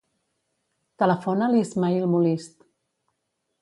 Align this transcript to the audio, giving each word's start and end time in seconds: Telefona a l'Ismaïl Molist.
Telefona 1.03 1.47
a 1.49 1.51
l'Ismaïl 1.53 2.11
Molist. 2.17 2.61